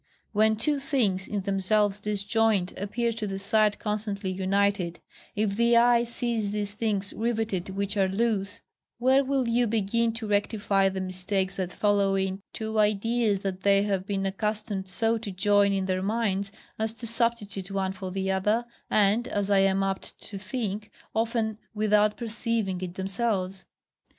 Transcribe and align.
When 0.31 0.55
two 0.55 0.79
things, 0.79 1.27
in 1.27 1.41
themselves 1.41 1.99
disjoined, 1.99 2.73
appear 2.75 3.11
to 3.11 3.27
the 3.27 3.37
sight 3.37 3.77
constantly 3.77 4.31
united; 4.31 4.99
if 5.35 5.55
the 5.55 5.77
eye 5.77 6.05
sees 6.05 6.49
these 6.49 6.73
things 6.73 7.13
riveted 7.13 7.69
which 7.69 7.95
are 7.97 8.07
loose, 8.07 8.61
where 8.97 9.23
will 9.23 9.47
you 9.47 9.67
begin 9.67 10.11
to 10.13 10.25
rectify 10.25 10.89
the 10.89 11.01
mistakes 11.01 11.57
that 11.57 11.71
follow 11.71 12.15
in 12.15 12.41
two 12.51 12.79
ideas 12.79 13.41
that 13.41 13.61
they 13.61 13.83
have 13.83 14.07
been 14.07 14.25
accustomed 14.25 14.89
so 14.89 15.19
to 15.19 15.29
join 15.29 15.71
in 15.71 15.85
their 15.85 16.01
minds 16.01 16.51
as 16.79 16.93
to 16.93 17.05
substitute 17.05 17.69
one 17.69 17.93
for 17.93 18.09
the 18.09 18.31
other, 18.31 18.65
and, 18.89 19.27
as 19.27 19.51
I 19.51 19.59
am 19.59 19.83
apt 19.83 20.19
to 20.29 20.39
think, 20.39 20.89
often 21.13 21.59
without 21.75 22.17
perceiving 22.17 22.81
it 22.81 22.95
themselves? 22.95 23.65